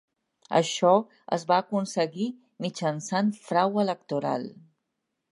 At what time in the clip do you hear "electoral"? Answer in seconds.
3.83-4.49